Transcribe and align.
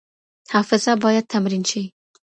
حافظه 0.53 0.91
باید 1.03 1.25
تمرین 1.31 1.63
شي. 1.69 1.83